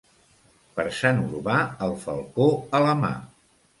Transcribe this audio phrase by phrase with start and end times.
[0.77, 1.57] Per Sant Urbà,
[1.89, 3.17] el falcó a la mà.